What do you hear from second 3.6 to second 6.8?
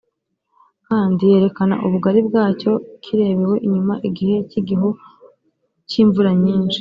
inyuma igihe cy igihu cy imvura nyinshi